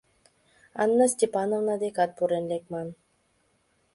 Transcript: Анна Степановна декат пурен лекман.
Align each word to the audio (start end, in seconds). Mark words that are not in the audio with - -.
Анна 0.83 1.05
Степановна 1.13 1.75
декат 1.83 2.11
пурен 2.17 2.43
лекман. 2.51 2.87